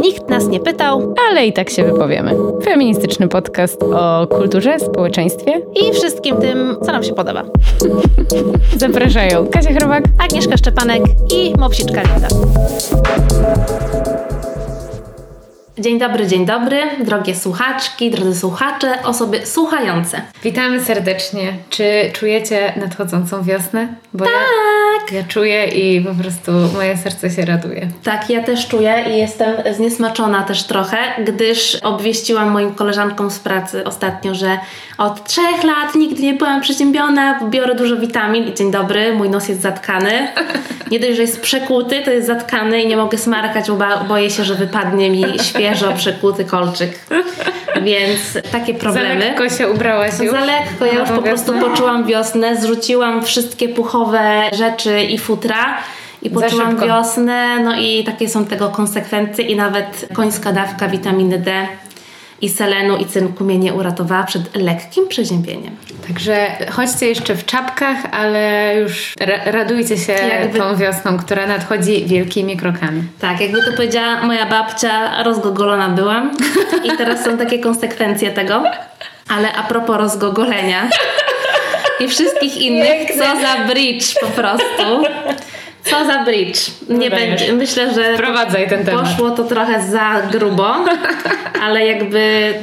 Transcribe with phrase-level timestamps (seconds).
[0.00, 2.36] Nikt nas nie pytał ale i tak się wypowiemy.
[2.64, 7.44] Feministyczny podcast o kulturze, społeczeństwie i wszystkim tym, co nam się podoba.
[8.76, 11.02] Zapraszają Kasia Chrobak, Agnieszka Szczepanek
[11.34, 12.28] i Mopsiczka Linda.
[15.78, 20.22] Dzień dobry, dzień dobry, drogie słuchaczki, drodzy słuchacze, osoby słuchające.
[20.42, 21.52] Witamy serdecznie.
[21.70, 23.88] Czy czujecie nadchodzącą wiosnę?
[24.12, 25.12] Bo tak!
[25.12, 27.88] Ja, ja czuję i po prostu moje serce się raduje.
[28.04, 33.84] Tak, ja też czuję i jestem zniesmaczona też trochę, gdyż obwieściłam moim koleżankom z pracy
[33.84, 34.58] ostatnio, że
[34.98, 39.48] od trzech lat nigdy nie byłam przeziębiona, biorę dużo witamin i dzień dobry, mój nos
[39.48, 40.10] jest zatkany.
[40.90, 44.44] Nie dość, że jest przekuty, to jest zatkany i nie mogę smarkać, bo boję się,
[44.44, 45.65] że wypadnie mi świeżo
[45.96, 46.98] przekuty kolczyk.
[47.82, 49.08] Więc takie problemy.
[49.08, 50.30] Za lekko się ubrałaś już?
[50.30, 55.78] Za lekko, ja już po prostu poczułam wiosnę, zrzuciłam wszystkie puchowe rzeczy i futra
[56.22, 61.68] i poczułam wiosnę, no i takie są tego konsekwencje i nawet końska dawka witaminy D
[62.40, 65.76] i selenu i cynku mnie nie uratowała przed lekkim przeziębieniem.
[66.08, 70.58] Także chodźcie jeszcze w czapkach, ale już ra radujcie się jakby...
[70.58, 73.02] tą wiosną, która nadchodzi wielkimi krokami.
[73.20, 76.36] Tak, jakby to powiedziała moja babcia, rozgogolona byłam
[76.84, 78.64] i teraz są takie konsekwencje tego.
[79.28, 80.88] Ale a propos rozgogolenia
[82.00, 85.02] i wszystkich innych, co za bridge po prostu.
[85.90, 86.58] Co za bridge.
[86.88, 87.52] Nie będzie.
[87.52, 89.04] Myślę, że Wprowadzaj ten temat.
[89.04, 90.74] poszło to trochę za grubo,
[91.64, 92.54] ale jakby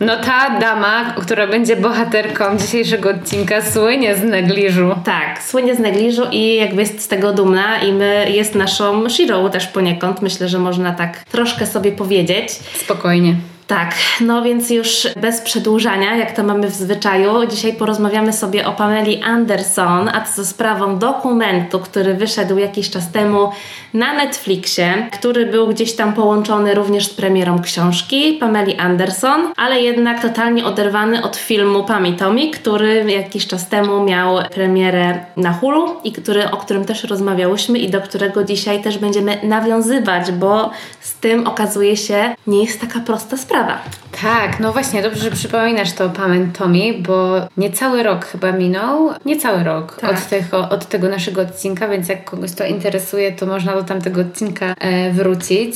[0.00, 4.94] no ta dama, która będzie bohaterką dzisiejszego odcinka, słynie z negliżu.
[5.04, 9.48] Tak, słynie z negliżu i jakby jest z tego dumna i my jest naszą Shiro
[9.48, 10.22] też poniekąd.
[10.22, 12.52] Myślę, że można tak troszkę sobie powiedzieć.
[12.74, 13.34] Spokojnie.
[13.72, 18.72] Tak, no więc już bez przedłużania, jak to mamy w zwyczaju, dzisiaj porozmawiamy sobie o
[18.72, 23.50] Pameli Anderson, a za sprawą dokumentu, który wyszedł jakiś czas temu
[23.94, 30.22] na Netflixie, który był gdzieś tam połączony również z premierą książki Pameli Anderson, ale jednak
[30.22, 36.12] totalnie oderwany od filmu Pami Tommy, który jakiś czas temu miał premierę na Hulu i
[36.12, 41.46] który, o którym też rozmawiałyśmy i do którego dzisiaj też będziemy nawiązywać, bo z tym
[41.46, 43.80] okazuje się nie jest taka prosta sprawa sprawa.
[44.20, 49.64] Tak, no właśnie, dobrze, że przypominasz to Pamięt Tommy, bo niecały rok chyba minął, niecały
[49.64, 50.10] rok tak.
[50.10, 54.20] od, tego, od tego naszego odcinka, więc jak kogoś to interesuje, to można do tamtego
[54.20, 55.74] odcinka e, wrócić.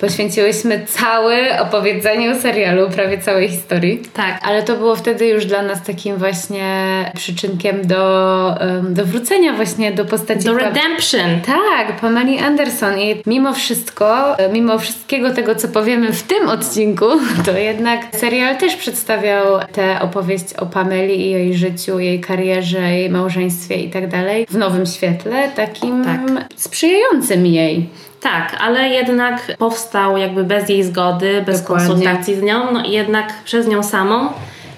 [0.00, 4.02] Poświęciłyśmy cały opowiedzeniu serialu, prawie całej historii.
[4.12, 4.40] Tak.
[4.42, 6.66] Ale to było wtedy już dla nas takim właśnie
[7.14, 10.44] przyczynkiem do, um, do wrócenia właśnie do postaci...
[10.44, 11.40] Do redemption.
[11.46, 17.06] Tak, Pameli Anderson i mimo wszystko, e, mimo wszystkiego tego, co powiemy w tym odcinku,
[17.46, 17.75] to jednak
[18.12, 23.90] serial też przedstawiał tę opowieść o Pameli i jej życiu, jej karierze, jej małżeństwie i
[23.90, 26.20] tak dalej w nowym świetle, takim tak.
[26.56, 27.88] sprzyjającym jej.
[28.20, 31.88] Tak, ale jednak powstał jakby bez jej zgody, bez Dokładnie.
[31.88, 34.28] konsultacji z nią, no i jednak przez nią samą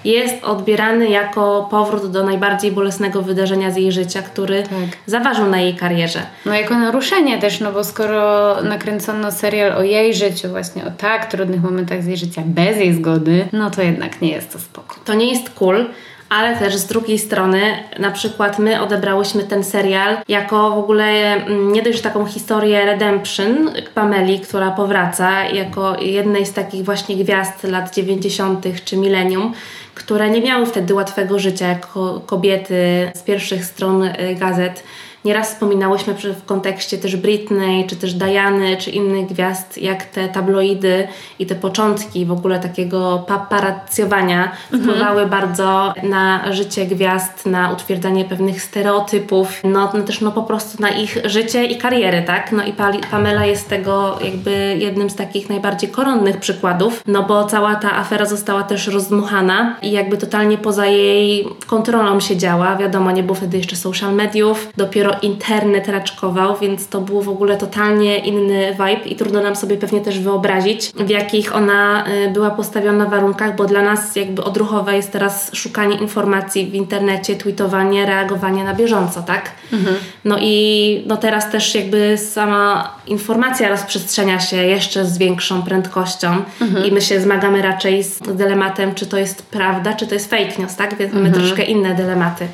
[0.05, 4.71] jest odbierany jako powrót do najbardziej bolesnego wydarzenia z jej życia, który tak.
[5.05, 6.21] zaważył na jej karierze.
[6.45, 11.31] No jako naruszenie też, no bo skoro nakręcono serial o jej życiu, właśnie o tak
[11.31, 14.95] trudnych momentach z jej życia, bez jej zgody, no to jednak nie jest to spoko.
[15.05, 15.85] To nie jest cool,
[16.29, 17.61] ale też z drugiej strony,
[17.99, 23.71] na przykład my odebrałyśmy ten serial jako w ogóle mm, nie dość taką historię redemption
[23.93, 28.65] Pameli, która powraca jako jednej z takich właśnie gwiazd lat 90.
[28.85, 29.53] czy milenium,
[29.95, 34.83] które nie miały wtedy łatwego życia jako kobiety z pierwszych stron y, gazet
[35.25, 41.07] Nieraz wspominałyśmy w kontekście też Britney, czy też Diany, czy innych gwiazd, jak te tabloidy
[41.39, 44.83] i te początki w ogóle takiego paparazzowania mhm.
[44.83, 50.81] wpływały bardzo na życie gwiazd, na utwierdzanie pewnych stereotypów, no, no też no po prostu
[50.81, 52.51] na ich życie i kariery, tak?
[52.51, 52.73] No i
[53.11, 58.25] Pamela jest tego jakby jednym z takich najbardziej koronnych przykładów, no bo cała ta afera
[58.25, 62.75] została też rozdmuchana i jakby totalnie poza jej kontrolą się działa.
[62.75, 67.29] Wiadomo, nie było wtedy jeszcze social mediów, dopiero dopiero internet raczkował, więc to był w
[67.29, 72.29] ogóle totalnie inny vibe i trudno nam sobie pewnie też wyobrazić, w jakich ona y,
[72.29, 78.05] była postawiona warunkach, bo dla nas jakby odruchowe jest teraz szukanie informacji w internecie, tweetowanie,
[78.05, 79.51] reagowanie na bieżąco, tak?
[79.73, 79.95] Mhm.
[80.25, 86.85] No i no teraz też jakby sama informacja rozprzestrzenia się jeszcze z większą prędkością mhm.
[86.85, 90.59] i my się zmagamy raczej z dylematem, czy to jest prawda, czy to jest fake
[90.59, 90.97] news, tak?
[90.97, 91.45] Więc mamy mhm.
[91.45, 92.47] troszkę inne dylematy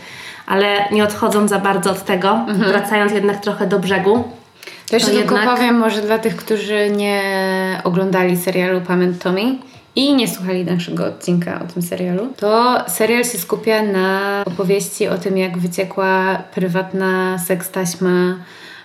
[0.46, 2.72] ale nie odchodząc za bardzo od tego, mhm.
[2.72, 4.24] wracając jednak trochę do brzegu.
[4.90, 5.56] To jeszcze to tylko jednak...
[5.56, 7.22] powiem może dla tych, którzy nie
[7.84, 9.58] oglądali serialu Pamięt Tommy
[9.96, 15.18] i nie słuchali naszego odcinka o tym serialu, to serial się skupia na opowieści o
[15.18, 18.36] tym, jak wyciekła prywatna sekstaśma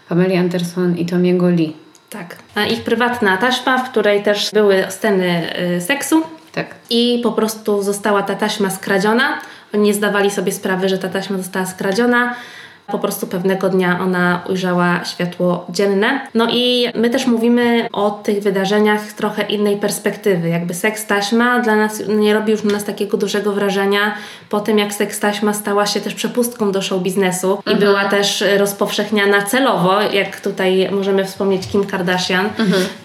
[0.08, 1.76] Pameli Anderson i Tomiego Lee.
[2.10, 2.36] Tak.
[2.54, 6.22] A ich prywatna taśma, w której też były sceny y, seksu.
[6.52, 6.66] Tak.
[6.90, 9.40] I po prostu została ta taśma skradziona.
[9.74, 12.34] Oni nie zdawali sobie sprawy, że ta taśma została skradziona.
[12.92, 16.20] Po prostu pewnego dnia ona ujrzała światło dzienne.
[16.34, 20.48] No i my też mówimy o tych wydarzeniach z trochę innej perspektywy.
[20.48, 24.14] Jakby seks taśma dla nas nie robi już na nas takiego dużego wrażenia
[24.48, 28.44] po tym, jak seks taśma stała się też przepustką do show biznesu i była też
[28.58, 32.48] rozpowszechniana celowo, jak tutaj możemy wspomnieć Kim Kardashian,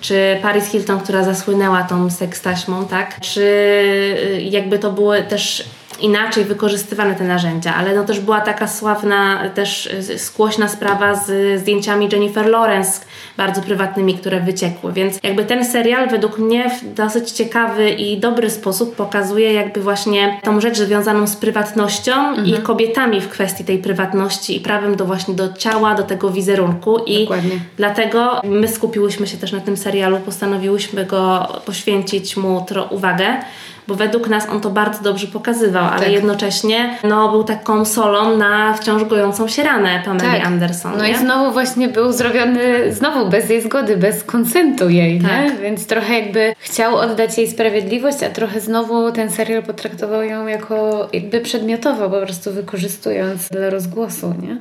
[0.01, 3.19] czy Paris Hilton, która zasłynęła tą seks taśmą, tak?
[3.19, 5.65] Czy y, jakby to były też
[5.99, 12.09] inaczej wykorzystywane te narzędzia, ale no też była taka sławna, też skłośna sprawa z zdjęciami
[12.11, 13.01] Jennifer Lawrence,
[13.37, 18.49] bardzo prywatnymi, które wyciekły, więc jakby ten serial według mnie w dosyć ciekawy i dobry
[18.49, 24.57] sposób pokazuje jakby właśnie tą rzecz związaną z prywatnością i kobietami w kwestii tej prywatności
[24.57, 26.97] i prawem do właśnie do ciała, do tego wizerunku.
[27.05, 27.59] I Dokładnie.
[27.77, 33.37] dlatego my skupiłyśmy się też na tym serialu, postanowiłyśmy go poświęcić mu tro uwagę,
[33.87, 36.11] bo według nas on to bardzo dobrze pokazywał, ale Tak.
[36.11, 40.91] jednocześnie no, był taką solą na wciąż gojącą się ranę Pameli Anderson.
[40.97, 41.11] No nie?
[41.11, 45.29] i znowu właśnie był zrobiony znowu bez jej zgody, bez konsentu jej, nie?
[45.29, 45.59] Tak.
[45.61, 51.07] Więc trochę jakby chciał oddać jej sprawiedliwość, a trochę znowu ten serial potraktował ją jako
[51.13, 54.57] jakby przedmiotowo, po prostu wykorzystując dla rozgłosu, nie?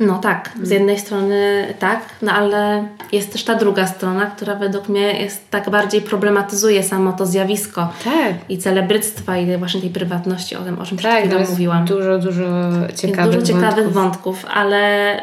[0.00, 4.88] No tak, z jednej strony tak, no ale jest też ta druga strona, która według
[4.88, 8.34] mnie jest tak bardziej problematyzuje samo to zjawisko Tak.
[8.48, 11.84] i celebryctwa i właśnie tej prywatności, o tym, o czym przed Tak, chwilą jest mówiłam.
[11.84, 12.42] dużo, dużo
[12.88, 13.94] Jest ciekawych dużo ciekawych wątków.
[14.42, 15.20] wątków, ale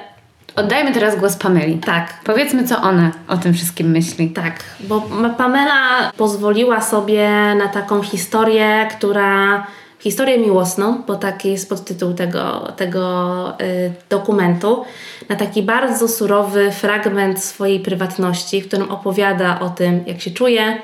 [0.56, 1.78] Oddajmy teraz głos Pameli.
[1.78, 4.30] tak, Powiedzmy, co ona o tym wszystkim myśli.
[4.30, 5.02] Tak, bo
[5.38, 9.64] Pamela pozwoliła sobie na taką historię, która.
[10.04, 14.84] Historię miłosną, bo taki jest podtytuł tego, tego y, dokumentu,
[15.30, 20.78] na taki bardzo surowy fragment swojej prywatności, w którym opowiada o tym, jak się czuje,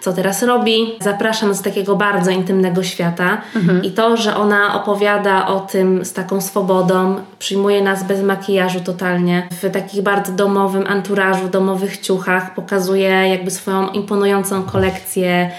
[0.00, 0.98] co teraz robi.
[1.00, 3.42] Zaprasza nas do takiego bardzo intymnego świata
[3.82, 9.48] i to, że ona opowiada o tym z taką swobodą, przyjmuje nas bez makijażu totalnie,
[9.50, 15.50] w takich bardzo domowym anturażu, domowych ciuchach, pokazuje jakby swoją imponującą kolekcję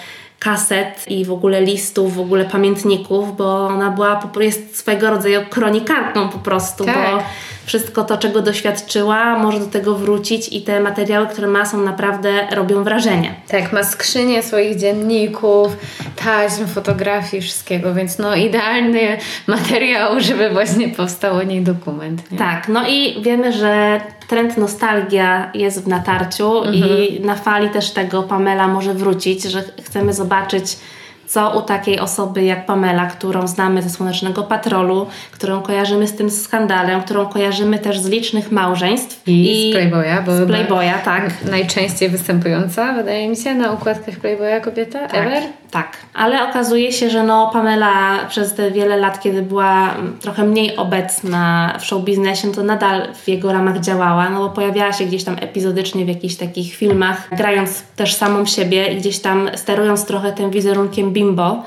[0.45, 6.29] kaset i w ogóle listów, w ogóle pamiętników, bo ona była, jest swego rodzaju kronikarką
[6.29, 6.95] po prostu, Tak.
[6.95, 7.23] bo
[7.65, 12.47] wszystko to, czego doświadczyła, może do tego wrócić i te materiały, które ma, są naprawdę,
[12.51, 13.35] robią wrażenie.
[13.47, 15.77] Tak, ma skrzynię swoich dzienników,
[16.15, 19.17] taśm, fotografii, wszystkiego, więc no idealny
[19.47, 22.31] materiał, żeby właśnie powstał o niej dokument.
[22.31, 22.37] Nie?
[22.37, 28.23] Tak, no i wiemy, że trend nostalgia jest w natarciu i na fali też tego
[28.23, 30.77] Pamela może wrócić, że chcemy zobaczyć
[31.27, 36.29] co u takiej osoby jak Pamela, którą znamy ze Słonecznego Patrolu, którą kojarzymy z tym
[36.31, 39.21] skandalem, którą kojarzymy też z licznych małżeństw.
[39.27, 41.31] I, z Playboya, bo z Playboya, tak.
[41.51, 45.43] najczęściej występująca, wydaje mi się, na układkach Playboya kobieta Tak, ever.
[45.71, 45.97] tak.
[46.13, 51.73] Ale okazuje się, że no Pamela przez te wiele lat, kiedy była trochę mniej obecna
[51.79, 55.35] w show biznesie, to nadal w jego ramach działała, no bo pojawiała się gdzieś tam
[55.41, 60.51] epizodycznie w jakichś takich filmach, grając też samą siebie i gdzieś tam sterując trochę tym
[60.51, 61.63] wizerunkiem bimbo,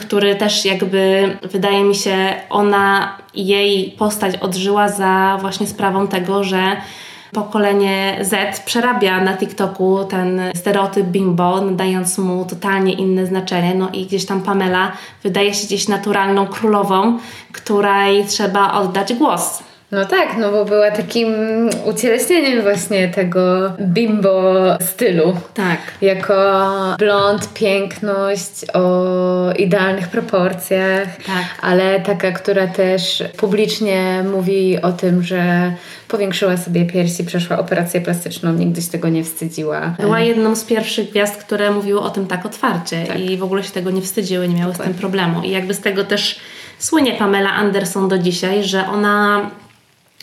[0.00, 6.76] który też jakby wydaje mi się ona jej postać odżyła za właśnie sprawą tego, że
[7.32, 13.74] pokolenie Z przerabia na TikToku ten stereotyp bimbo, nadając mu totalnie inne znaczenie.
[13.74, 17.18] No i gdzieś tam Pamela wydaje się gdzieś naturalną królową,
[17.52, 19.71] której trzeba oddać głos.
[19.92, 21.28] No tak, no bo była takim
[21.84, 25.36] ucieleśnieniem właśnie tego bimbo stylu.
[25.54, 25.78] Tak.
[26.00, 26.34] Jako
[26.98, 31.44] blond, piękność o idealnych proporcjach, Tak.
[31.62, 35.72] ale taka, która też publicznie mówi o tym, że
[36.08, 39.94] powiększyła sobie piersi, przeszła operację plastyczną, nigdy się tego nie wstydziła.
[40.00, 43.70] Była jedną z pierwszych gwiazd, które mówiły o tym tak otwarcie i w ogóle się
[43.70, 45.42] tego nie wstydziły, nie miały z tym problemu.
[45.42, 46.40] I jakby z tego też
[46.78, 49.50] słynie Pamela Anderson do dzisiaj, że ona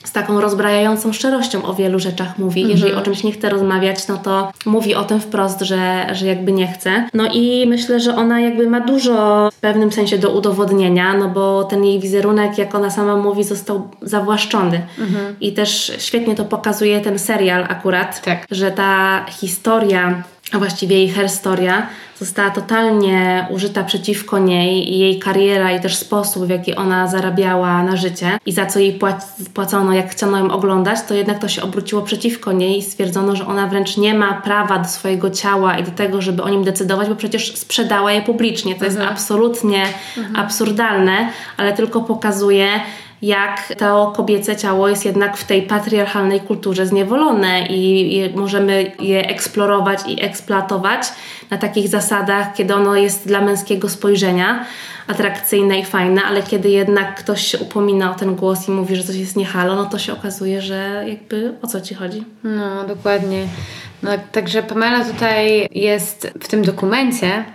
[0.04, 2.68] z taką rozbrajającą szczerością o wielu rzeczach mówi.
[2.70, 6.52] Jeżeli o czymś nie chce rozmawiać, no to mówi o tym wprost, że, że jakby
[6.52, 7.08] nie chce.
[7.14, 11.64] No i myślę, że ona jakby ma dużo w pewnym sensie do udowodnienia, no bo
[11.64, 14.82] ten jej wizerunek, jak ona sama mówi, został zawłaszczony.
[15.42, 18.46] I też świetnie to pokazuje ten serial akurat, Tak.
[18.52, 21.88] że ta historia, a właściwie jej herstoria
[22.20, 27.84] została totalnie użyta przeciwko niej i jej kariera i też sposób, w jaki ona zarabiała
[27.84, 31.48] na życie i za co jej płac- płacono, jak chciano ją oglądać, to jednak to
[31.48, 35.78] się obróciło przeciwko niej i stwierdzono, że ona wręcz nie ma prawa do swojego ciała
[35.78, 38.76] i do tego, żeby o nim decydować, bo przecież sprzedała je publicznie.
[38.76, 39.86] To jest absolutnie
[40.36, 42.70] absurdalne, ale tylko pokazuje
[43.22, 49.30] jak to kobiece ciało jest jednak w tej patriarchalnej kulturze zniewolone i, i możemy je
[49.30, 51.02] eksplorować i eksploatować
[51.50, 54.66] na takich zasadach, kiedy ono jest dla męskiego spojrzenia
[55.08, 59.04] atrakcyjne i fajne, ale kiedy jednak ktoś się upomina o ten głos i mówi, że
[59.04, 62.24] coś jest niehalo, no to się okazuje, że jakby o co ci chodzi.
[62.44, 63.48] No, dokładnie.
[64.04, 67.46] No, także Pamela tutaj jest w tym dokumencie,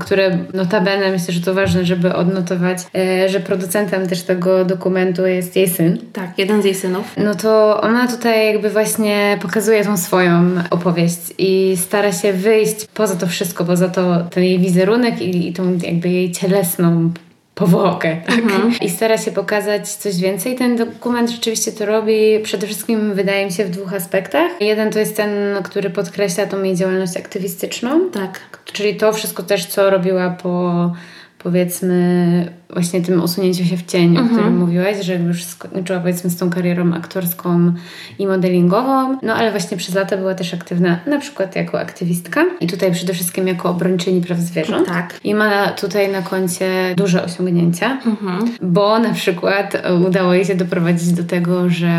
[0.00, 5.56] które notabene myślę, że to ważne, żeby odnotować, e, że producentem też tego dokumentu jest
[5.56, 5.98] jej syn.
[6.12, 7.14] Tak, jeden z jej synów.
[7.16, 13.16] No to ona tutaj jakby właśnie pokazuje tą swoją opowieść i stara się wyjść poza
[13.16, 17.10] to wszystko, poza to ten jej wizerunek i, i tą jakby jej cielesną
[17.54, 18.16] powłokę.
[18.26, 18.38] Tak?
[18.38, 18.72] Mhm.
[18.80, 20.56] I stara się pokazać coś więcej.
[20.56, 24.50] Ten dokument rzeczywiście to robi przede wszystkim, wydaje mi się, w dwóch aspektach.
[24.60, 28.10] Jeden to jest ten, który podkreśla tą jej działalność aktywistyczną.
[28.10, 28.40] Tak.
[28.64, 30.92] Czyli to wszystko też, co robiła po
[31.38, 34.26] powiedzmy właśnie tym usunięciu się w cień, mhm.
[34.26, 34.58] o którym mhm.
[34.58, 37.72] mówiłaś, że już skończyła powiedzmy z tą karierą aktorską
[38.18, 42.66] i modelingową, no ale właśnie przez lata była też aktywna na przykład jako aktywistka i
[42.66, 44.88] tutaj przede wszystkim jako obrończyni praw zwierząt.
[44.88, 45.20] Tak.
[45.24, 48.50] I ma tutaj na koncie duże osiągnięcia, mhm.
[48.62, 51.90] bo na przykład udało jej się doprowadzić do tego, że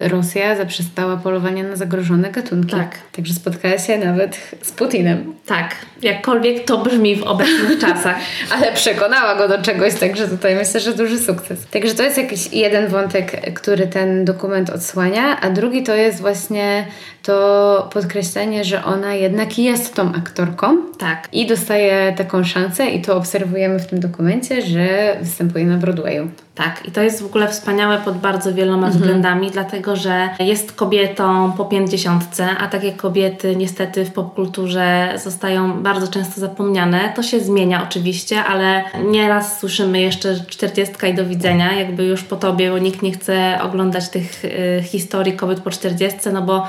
[0.00, 2.76] Rosja zaprzestała polowania na zagrożone gatunki.
[2.76, 2.98] Tak.
[3.12, 5.34] Także spotkała się nawet z Putinem.
[5.46, 5.74] Tak.
[6.02, 8.16] Jakkolwiek to brzmi w obecnych czasach.
[8.54, 11.66] ale przekonała go do czegoś, także tutaj myślę, że duży sukces.
[11.66, 16.86] Także to jest jakiś jeden wątek, który ten dokument odsłania, a drugi to jest właśnie
[17.22, 20.76] to podkreślenie, że ona jednak jest tą aktorką.
[20.98, 21.28] Tak.
[21.32, 26.30] I dostaje taką szansę i to obserwujemy w tym dokumencie, że występuje na Broadwayu.
[26.60, 28.92] Tak, i to jest w ogóle wspaniałe pod bardzo wieloma mhm.
[28.92, 36.08] względami, dlatego że jest kobietą po pięćdziesiątce, a takie kobiety niestety w popkulturze zostają bardzo
[36.08, 37.12] często zapomniane.
[37.16, 42.36] To się zmienia oczywiście, ale nieraz słyszymy jeszcze czterdziestka i do widzenia, jakby już po
[42.36, 46.66] tobie, bo nikt nie chce oglądać tych y, historii kobiet po czterdziestce, no bo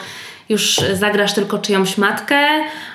[0.49, 2.37] już zagrasz tylko czyjąś matkę,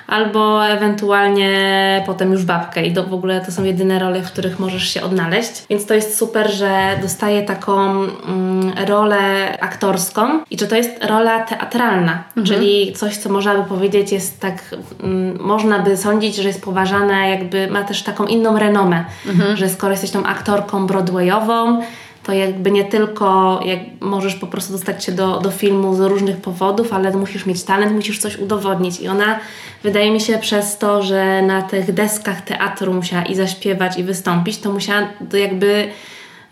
[0.07, 4.59] albo ewentualnie potem już babkę i to w ogóle to są jedyne role, w których
[4.59, 5.51] możesz się odnaleźć.
[5.69, 11.39] Więc to jest super, że dostaje taką mm, rolę aktorską i że to jest rola
[11.39, 12.45] teatralna, mhm.
[12.45, 17.29] czyli coś, co można by powiedzieć jest tak, mm, można by sądzić, że jest poważane,
[17.29, 19.57] jakby ma też taką inną renomę, mhm.
[19.57, 21.81] że skoro jesteś tą aktorką broadwayową,
[22.27, 26.37] to jakby nie tylko jak możesz po prostu dostać się do, do filmu z różnych
[26.37, 28.99] powodów, ale musisz mieć talent, musisz coś udowodnić.
[28.99, 29.39] I ona,
[29.83, 34.57] wydaje mi się, przez to, że na tych deskach teatru musiała i zaśpiewać, i wystąpić,
[34.57, 35.87] to musiała jakby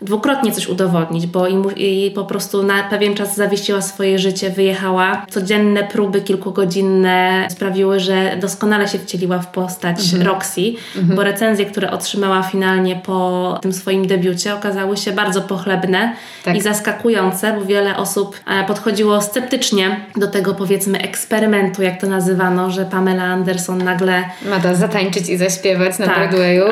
[0.00, 5.26] dwukrotnie coś udowodnić, bo i, po prostu na pewien czas zawiesiła swoje życie, wyjechała.
[5.30, 10.22] Codzienne próby kilkugodzinne sprawiły, że doskonale się wcieliła w postać mhm.
[10.22, 11.16] Roxy, mhm.
[11.16, 16.12] bo recenzje, które otrzymała finalnie po tym swoim debiucie okazały się bardzo pochlebne
[16.44, 16.56] tak.
[16.56, 22.70] i zaskakujące, bo wiele osób e, podchodziło sceptycznie do tego powiedzmy eksperymentu, jak to nazywano,
[22.70, 26.64] że Pamela Anderson nagle ma zatańczyć i zaśpiewać na tak, Broadwayu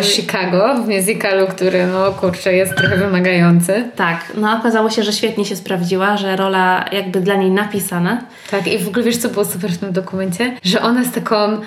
[0.00, 3.84] w Chicago w musicalu, który no kurczę jest jest trochę wymagający.
[3.96, 8.24] Tak, no okazało się, że świetnie się sprawdziła, że rola jakby dla niej napisana.
[8.50, 10.56] Tak, i w ogóle wiesz, co było super w tym dokumencie?
[10.62, 11.60] Że ona jest taką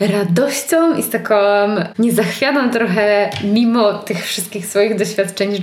[0.00, 1.34] radością i z taką
[1.98, 5.56] niezachwianą trochę, mimo tych wszystkich swoich doświadczeń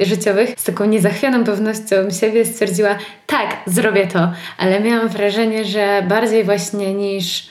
[0.00, 4.32] życiowych, z taką niezachwianą pewnością siebie stwierdziła, tak, zrobię to.
[4.58, 7.48] Ale miałam wrażenie, że bardziej właśnie niż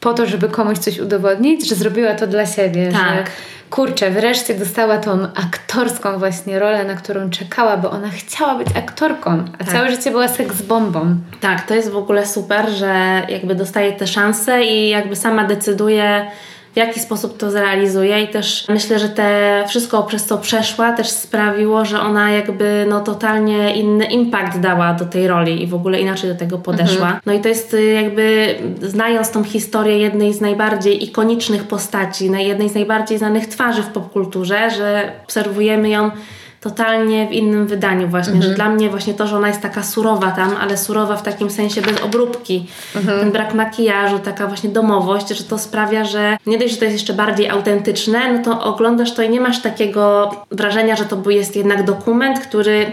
[0.00, 2.92] po to, żeby komuś coś udowodnić, że zrobiła to dla siebie.
[2.92, 3.16] Tak.
[3.16, 3.24] Że
[3.72, 9.44] kurczę, wreszcie dostała tą aktorską właśnie rolę, na którą czekała, bo ona chciała być aktorką,
[9.54, 9.72] a tak.
[9.72, 11.16] całe życie była seks bombą.
[11.40, 16.26] Tak, to jest w ogóle super, że jakby dostaje tę szansę i jakby sama decyduje
[16.72, 21.08] w jaki sposób to zrealizuje i też myślę, że te wszystko przez co przeszła też
[21.08, 26.00] sprawiło, że ona jakby no totalnie inny impact dała do tej roli i w ogóle
[26.00, 27.06] inaczej do tego podeszła.
[27.06, 27.20] Mhm.
[27.26, 32.68] No i to jest y, jakby znając tą historię jednej z najbardziej ikonicznych postaci, jednej
[32.68, 36.10] z najbardziej znanych twarzy w popkulturze, że obserwujemy ją
[36.62, 38.50] totalnie w innym wydaniu właśnie, mhm.
[38.50, 41.50] że dla mnie właśnie to, że ona jest taka surowa tam, ale surowa w takim
[41.50, 42.66] sensie bez obróbki,
[42.96, 43.20] mhm.
[43.20, 46.96] ten brak makijażu, taka właśnie domowość, że to sprawia, że nie dość, że to jest
[46.96, 51.56] jeszcze bardziej autentyczne, no to oglądasz to i nie masz takiego wrażenia, że to jest
[51.56, 52.86] jednak dokument, który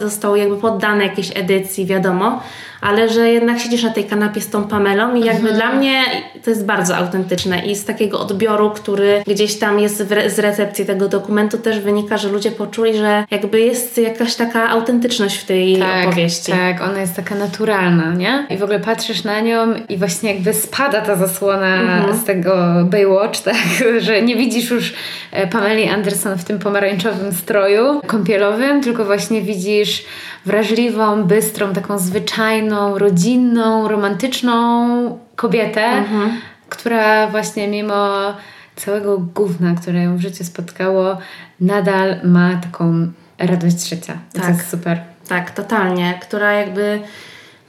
[0.00, 2.40] został jakby poddany jakiejś edycji, wiadomo,
[2.80, 6.02] ale że jednak siedzisz na tej kanapie z tą Pamelą i jakby dla mnie
[6.44, 10.86] to jest bardzo autentyczne i z takiego odbioru, który gdzieś tam jest re z recepcji
[10.86, 15.78] tego dokumentu też wynika, że ludzie poczuli, że jakby jest jakaś taka autentyczność w tej
[15.78, 16.52] tak, opowieści.
[16.52, 18.46] Tak, ona jest taka naturalna, nie?
[18.50, 22.16] I w ogóle patrzysz na nią i właśnie jakby spada ta zasłona Mhm.
[22.16, 23.56] z tego Baywatch, tak?
[23.98, 24.94] Że nie widzisz już
[25.32, 30.04] e, Pameli Anderson w tym pomarańczowym stroju kąpielowym, tylko właśnie widzisz
[30.46, 32.65] wrażliwą, bystrą, taką zwyczajną,
[32.98, 36.30] rodzinną, romantyczną kobietę, Mhm.
[36.68, 38.32] która właśnie mimo
[38.76, 41.18] całego gówna, które ją w życiu spotkało,
[41.60, 43.06] nadal ma taką
[43.38, 44.18] radość życia.
[44.32, 44.48] To Tak.
[44.48, 45.00] jest super.
[45.28, 47.00] Tak, totalnie, która jakby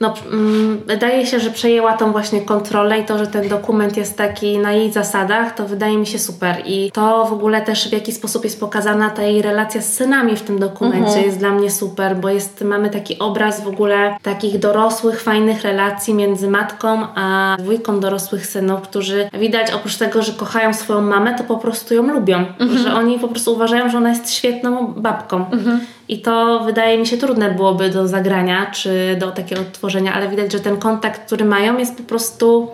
[0.00, 4.16] no, mm, wydaje się, że przejęła tą właśnie kontrolę i to, że ten dokument jest
[4.16, 6.62] taki na jej zasadach, to wydaje mi się super.
[6.66, 10.36] I to w ogóle też w jaki sposób jest pokazana ta jej relacja z synami
[10.36, 14.58] w tym dokumencie jest dla mnie super, bo jest, mamy taki obraz w ogóle takich
[14.58, 20.74] dorosłych, fajnych relacji między matką a dwójką dorosłych synów, którzy widać oprócz tego, że kochają
[20.74, 22.44] swoją mamę, to po prostu ją lubią.
[22.76, 25.44] Że oni po prostu uważają, że ona jest świetną babką.
[26.08, 30.52] I to wydaje mi się trudne byłoby do zagrania, czy do takiego odtworzenia, ale widać,
[30.52, 32.70] że ten kontakt, który mają, jest po prostu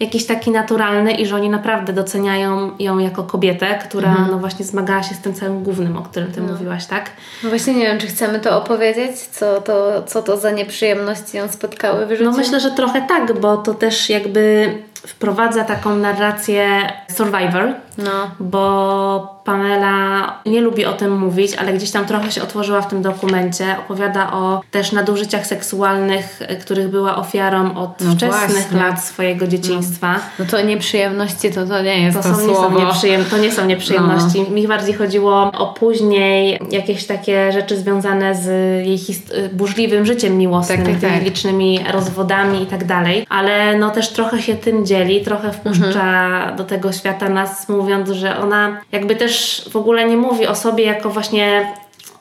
[0.00, 5.02] jakiś taki naturalny i że oni naprawdę doceniają ją jako kobietę, która no właśnie zmagała
[5.02, 7.10] się z tym całym głównym, o którym ty mówiłaś, tak?
[7.42, 11.48] No właśnie nie wiem, czy chcemy to opowiedzieć, co to, co to za nieprzyjemności ją
[11.48, 12.24] spotkały w życiu.
[12.24, 14.72] No myślę, że trochę tak, bo to też jakby
[15.06, 18.30] wprowadza taką narrację Survivor, No.
[18.40, 23.02] bo Pamela nie lubi o tym mówić, ale gdzieś tam trochę się otworzyła w tym
[23.02, 23.76] dokumencie.
[23.78, 28.78] Opowiada o też nadużyciach seksualnych, których była ofiarą od No wczesnych właśnie.
[28.78, 30.14] lat swojego dzieciństwa.
[30.38, 32.78] No to nieprzyjemności to, to nie jest To, to, są, nie, są słowo.
[32.80, 34.50] nieprzyjem, to nie są nieprzyjemności.
[34.50, 38.46] Mi bardziej chodziło o później jakieś takie rzeczy związane z
[38.86, 38.98] jej
[39.44, 41.22] y, burzliwym życiem miłosnym, Tak, tak, tymi tak.
[41.22, 43.26] licznymi rozwodami i tak dalej.
[43.28, 45.86] Ale no też trochę się tym dzieli, trochę wpuszcza
[46.26, 46.56] Mhm.
[46.56, 50.84] do tego świata nas, mówiąc, że ona jakby też w ogóle nie mówi o sobie
[50.84, 51.72] jako właśnie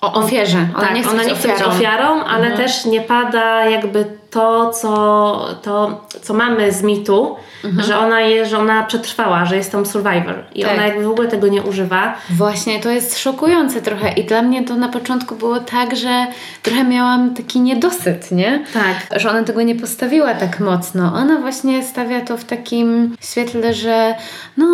[0.02, 0.68] O ofierze.
[0.76, 1.72] Ona tak, nie chce ona nie chce być ofiarą.
[1.72, 1.78] Mhm.
[1.78, 4.92] ofiarą, ale też nie pada jakby to, co,
[5.62, 7.36] to, co mamy z mitu,
[7.78, 10.66] że ona je, że ona przetrwała, że jest tam survivor i Mhm.
[10.66, 10.74] Tak.
[10.74, 12.14] ona jakby w ogóle tego nie używa.
[12.30, 16.28] Właśnie, to jest szokujące trochę i dla mnie to na początku było tak, że
[16.64, 18.64] trochę miałam taki niedosyt, nie?
[18.74, 19.20] Tak.
[19.20, 21.14] Że ona tego nie postawiła tak mocno.
[21.16, 24.16] Ona właśnie stawia to w takim świetle, że
[24.58, 24.66] no,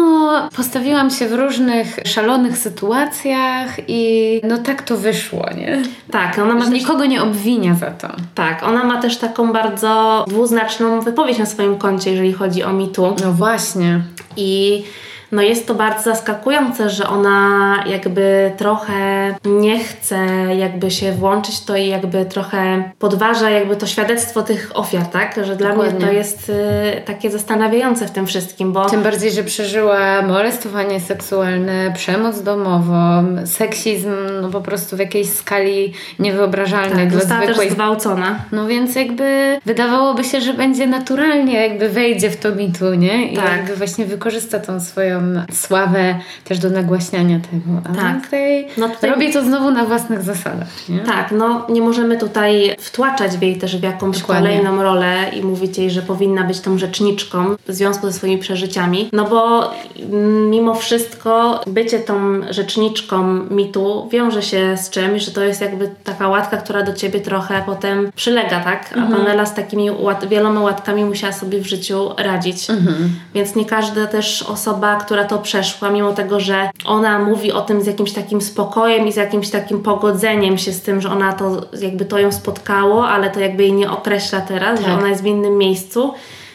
[0.56, 5.82] postawiłam się w różnych szalonych sytuacjach i no tak to wyszło, nie?
[6.12, 8.08] Tak, ona ma Że też, nikogo nie obwinia za to.
[8.36, 13.16] tak, ona ma też taką bardzo dwuznaczną wypowiedź na swoim koncie, jeżeli chodzi o mitu.
[13.24, 14.04] No właśnie.
[14.38, 14.84] I
[15.32, 20.18] no jest to bardzo zaskakujące, że ona jakby trochę nie chce
[20.58, 25.40] jakby się włączyć to i jakby trochę podważa jakby to świadectwo tych ofiar, tak?
[25.44, 26.08] Że dla mnie Dokładnie.
[26.08, 31.94] to jest y, takie zastanawiające w tym wszystkim, bo Tym bardziej, że przeżyła molestowanie seksualne,
[31.96, 37.70] przemoc domową, seksizm no po prostu w jakiejś skali niewyobrażalnej tak, dla została też zwykłej
[37.70, 38.40] zgwałcona.
[38.52, 43.32] No więc jakby wydawałoby się, że będzie naturalnie jakby wejdzie w to mitu, nie?
[43.32, 43.52] I Tak.
[43.58, 45.21] jakby właśnie wykorzysta tą swoją
[45.52, 47.82] sławę też do nagłaśniania tego.
[47.92, 48.24] A Tak.
[48.24, 51.00] tutaj, No tutaj- robi to znowu na własnych zasadach, nie?
[51.00, 54.50] Tak, no nie możemy tutaj wtłaczać jej też w jakąś Dokładnie.
[54.50, 59.10] kolejną rolę i mówić jej, że powinna być tą rzeczniczką w związku ze swoimi przeżyciami.
[59.14, 65.44] No bo mm, mimo wszystko bycie tą rzeczniczką mitu wiąże się z czymś, że to
[65.44, 68.90] jest jakby taka łatka, która do ciebie trochę potem przylega, tak?
[68.94, 69.12] A Mhm.
[69.22, 72.70] Pamela z takimi łat- wieloma łatkami musiała sobie w życiu radzić.
[72.70, 73.10] Mhm.
[73.34, 77.82] Więc nie każda też osoba, która to przeszła, mimo tego, że ona mówi o tym
[77.82, 81.62] z jakimś takim spokojem i z jakimś takim pogodzeniem się z tym, że ona to
[81.82, 85.00] jakby to ją spotkało, ale to jakby jej nie określa teraz, że Tak.
[85.00, 86.14] ona jest w innym miejscu.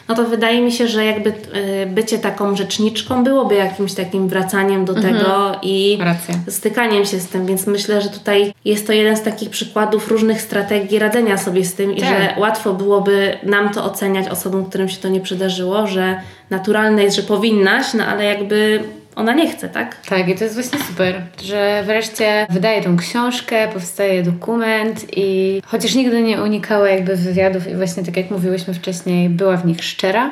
[0.08, 4.84] No to wydaje mi się, że jakby y, bycie taką rzeczniczką byłoby jakimś takim wracaniem
[4.84, 6.34] do tego i Racja.
[6.48, 10.40] stykaniem się z tym, więc myślę, że tutaj jest to jeden z takich przykładów różnych
[10.42, 12.08] strategii radzenia sobie z tym i Tak.
[12.08, 17.16] że łatwo byłoby nam to oceniać osobom, którym się to nie przydarzyło, że naturalne jest,
[17.16, 18.80] że powinnaś, no ale jakby
[19.16, 19.96] ona nie chce, tak?
[20.08, 25.94] Tak, i to jest właśnie super, że wreszcie wydaje tą książkę, powstaje dokument i chociaż
[25.94, 30.30] nigdy nie unikała jakby wywiadów i właśnie tak jak mówiłyśmy wcześniej, była w nich szczera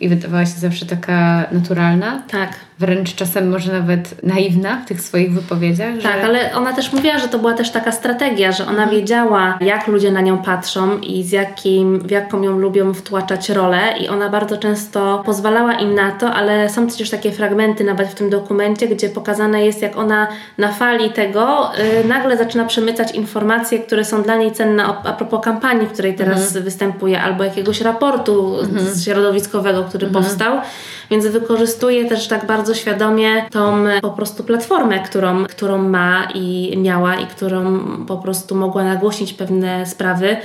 [0.00, 2.50] i wydawała się zawsze taka naturalna, Tak.
[2.78, 5.94] Wręcz czasem może nawet naiwna w tych swoich wypowiedziach.
[5.96, 6.02] Że...
[6.02, 9.86] Tak, ale ona też mówiła, że to była też taka strategia, że ona wiedziała, jak
[9.86, 14.28] ludzie na nią patrzą i z jakim, w jaką ją lubią wtłaczać rolę i ona
[14.28, 18.88] bardzo często pozwalała im na to, ale są przecież takie fragmenty nawet w tym dokumencie,
[18.88, 21.70] gdzie pokazane jest, jak ona na fali tego
[22.02, 26.14] yy, nagle zaczyna przemycać informacje, które są dla niej cenne a propos kampanii, w której
[26.14, 26.64] teraz mhm.
[26.64, 28.98] występuje, albo jakiegoś raportu mhm.
[29.04, 30.24] środowiskowego, który mhm.
[30.24, 30.60] powstał.
[31.10, 37.16] Więc wykorzystuje też tak bardzo świadomie tą po prostu platformę, którą, którą ma i miała
[37.16, 40.36] i którą po prostu mogła nagłośnić pewne sprawy,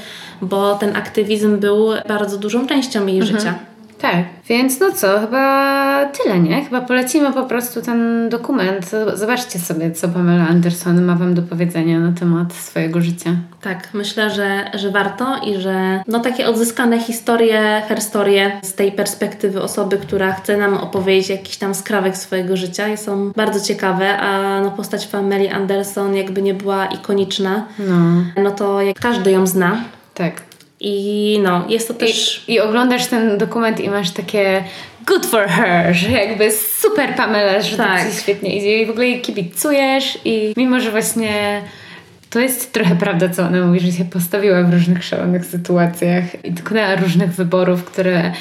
[0.42, 3.40] bo ten aktywizm był bardzo dużą częścią jej mhm.
[3.40, 3.71] życia.
[4.02, 6.66] Tak, więc no co, chyba tyle, nie?
[6.66, 8.92] Chyba polecimy po prostu ten dokument.
[9.14, 13.36] Zobaczcie sobie, co Pamela Anderson ma Wam do powiedzenia na temat swojego życia.
[13.62, 19.62] Tak, myślę, że, że warto i że no takie odzyskane historie, herstorie z tej perspektywy
[19.62, 24.72] osoby, która chce nam opowiedzieć jakiś tam skrawek swojego życia są bardzo ciekawe, a no
[24.72, 29.84] postać Pameli Anderson jakby nie była ikoniczna, no, no to jak każdy ją zna.
[30.14, 30.51] Tak.
[30.84, 32.44] I no, jest to też...
[32.48, 34.64] I, I, oglądasz ten dokument i masz takie
[35.08, 38.14] good for her, że jakby super Pamela, że tak, tak.
[38.22, 38.82] świetnie idzie.
[38.82, 41.62] I w ogóle jej kibicujesz i mimo, że właśnie
[42.30, 46.52] to jest trochę prawda, co ona mówi, że się postawiła w różnych szalonych sytuacjach i
[46.52, 48.32] dokonała różnych wyborów, które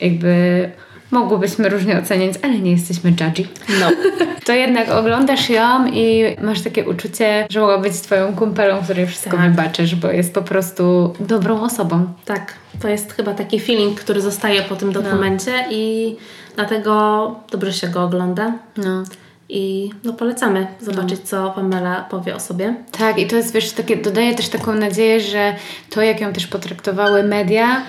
[0.00, 0.70] jakby
[1.14, 3.48] mogłybyśmy różnie oceniać, ale nie jesteśmy judgy.
[3.80, 3.90] No.
[4.46, 9.36] to jednak oglądasz ją i masz takie uczucie, że mogła być twoją kumpelą, której wszystko
[9.36, 9.50] tak.
[9.50, 12.06] wybaczysz, bo jest po prostu dobrą osobą.
[12.24, 15.02] Tak, to jest chyba taki feeling, który zostaje po tym no.
[15.02, 15.68] dokumencie no.
[15.70, 16.16] i
[16.54, 18.52] dlatego dobrze się go ogląda.
[18.76, 19.04] No.
[19.48, 21.26] I no polecamy zobaczyć, no.
[21.26, 22.74] co Pamela powie o sobie.
[22.98, 25.54] Tak, i to jest, wiesz, takie, dodaje też taką nadzieję, że
[25.90, 27.82] to, jak ją też potraktowały media,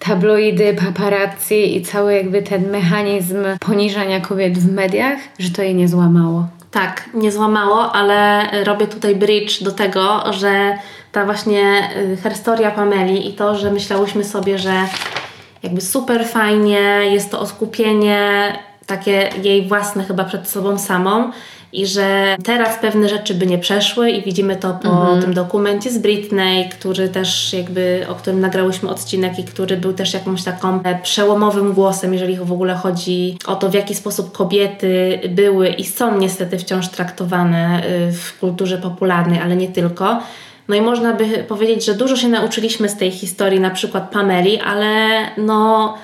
[0.00, 5.88] tabloidy, paparazzi i cały jakby ten mechanizm poniżania kobiet w mediach, że to jej nie
[5.88, 6.46] złamało.
[6.70, 10.78] Tak, nie złamało, ale robię tutaj bridge do tego, że
[11.12, 11.90] ta właśnie
[12.24, 14.72] y, historia Pameli i to, że myślałyśmy sobie, że
[15.62, 16.80] jakby super fajnie
[17.12, 18.52] jest to odkupienie
[18.86, 21.30] takie jej własne chyba przed sobą samą
[21.72, 25.22] i że teraz pewne rzeczy by nie przeszły i widzimy to po mhm.
[25.22, 30.14] tym dokumencie z Britney, który też jakby, o którym nagrałyśmy odcinek i który był też
[30.14, 35.20] jakąś taką e, przełomowym głosem, jeżeli w ogóle chodzi o to, w jaki sposób kobiety
[35.28, 40.20] były i są niestety wciąż traktowane y, w kulturze popularnej, ale nie tylko.
[40.68, 44.60] No i można by powiedzieć, że dużo się nauczyliśmy z tej historii, na przykład Pameli,
[44.60, 45.94] ale no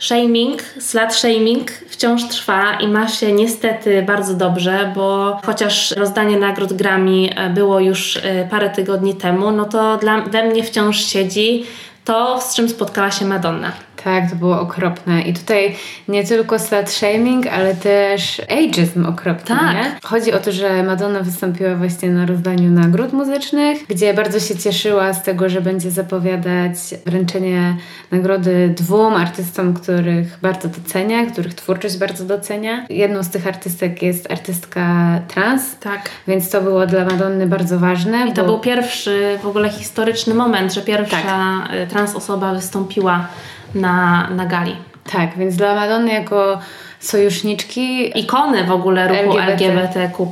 [0.00, 6.72] Shaming, slut shaming wciąż trwa i ma się niestety bardzo dobrze, bo chociaż rozdanie nagród
[6.72, 11.64] Grammy e, było już e, parę tygodni temu, no to dla, we mnie wciąż siedzi
[12.04, 13.72] to, z czym spotkała się Madonna.
[14.04, 15.22] Tak, to było okropne.
[15.22, 15.76] I tutaj
[16.08, 19.56] nie tylko slut shaming, ale też ageism okropny.
[19.56, 19.74] Tak.
[19.74, 19.92] Nie?
[20.02, 25.12] Chodzi o to, że Madonna wystąpiła właśnie na rozdaniu nagród muzycznych, gdzie bardzo się cieszyła
[25.12, 27.76] z tego, że będzie zapowiadać wręczenie
[28.10, 32.86] nagrody dwóm artystom, których bardzo docenia, których twórczość bardzo docenia.
[32.90, 34.84] Jedną z tych artystek jest artystka
[35.28, 35.76] trans.
[35.80, 36.10] Tak.
[36.28, 38.28] Więc to było dla Madonny bardzo ważne.
[38.28, 41.88] I to był pierwszy w ogóle historyczny moment, że pierwsza tak.
[41.88, 43.28] trans osoba wystąpiła
[43.74, 44.76] na, na gali.
[45.12, 46.58] Tak, więc dla Madonny jako
[47.00, 49.72] sojuszniczki, ikony w ogóle ruchu LGBT.
[49.72, 50.26] LGBTQ+.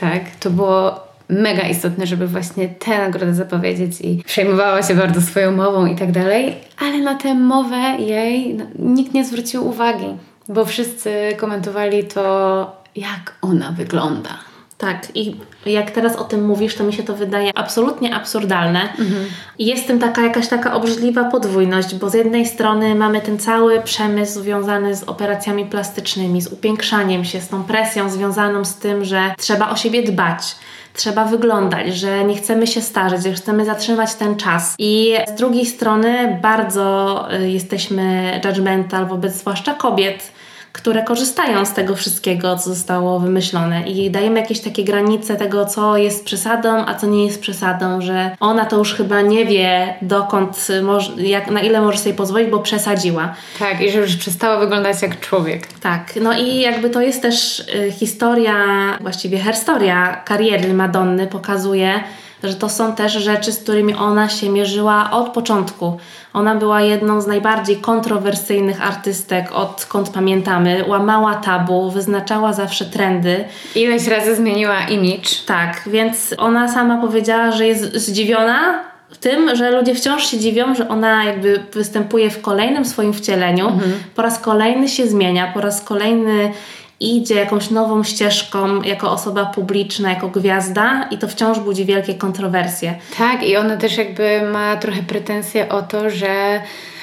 [0.00, 5.52] Tak, to było mega istotne, żeby właśnie tę nagrodę zapowiedzieć i przejmowała się bardzo swoją
[5.52, 10.06] mową i tak dalej, ale na tę mowę jej nikt nie zwrócił uwagi,
[10.48, 14.49] bo wszyscy komentowali to, jak ona wygląda.
[14.80, 18.80] Tak, i jak teraz o tym mówisz, to mi się to wydaje absolutnie absurdalne.
[18.80, 19.26] Mhm.
[19.58, 24.40] Jest tym taka jakaś taka obrzydliwa podwójność, bo z jednej strony mamy ten cały przemysł
[24.40, 29.70] związany z operacjami plastycznymi, z upiększaniem się, z tą presją związaną z tym, że trzeba
[29.70, 30.56] o siebie dbać
[30.94, 34.74] trzeba wyglądać, że nie chcemy się starzeć, że chcemy zatrzymać ten czas.
[34.78, 40.32] I z drugiej strony bardzo y, jesteśmy judgmental wobec zwłaszcza kobiet,
[40.72, 45.96] które korzystają z tego wszystkiego, co zostało wymyślone i dajemy jakieś takie granice tego, co
[45.96, 50.68] jest przesadą, a co nie jest przesadą, że ona to już chyba nie wie, dokąd,
[51.16, 53.34] jak, na ile może sobie pozwolić, bo przesadziła.
[53.58, 55.66] Tak, i że już przestała wyglądać jak człowiek.
[55.66, 58.54] Tak, no i jakby to jest też y, historia,
[59.00, 62.00] właściwie herstoria kariery Madonny pokazuje,
[62.42, 65.98] że to są też rzeczy, z którymi ona się mierzyła od początku.
[66.32, 70.84] Ona była jedną z najbardziej kontrowersyjnych artystek, odkąd pamiętamy.
[70.88, 73.44] Łamała tabu, wyznaczała zawsze trendy.
[73.74, 75.30] Ileś razy zmieniła image.
[75.46, 80.74] Tak, więc ona sama powiedziała, że jest zdziwiona w tym, że ludzie wciąż się dziwią,
[80.74, 83.68] że ona jakby występuje w kolejnym swoim wcieleniu.
[83.68, 83.92] Mhm.
[84.14, 86.52] Po raz kolejny się zmienia, po raz kolejny
[87.00, 92.94] idzie jakąś nową ścieżką jako osoba publiczna, jako gwiazda i to wciąż budzi wielkie kontrowersje.
[93.18, 96.60] Tak, i ona też jakby ma trochę pretensje o to, że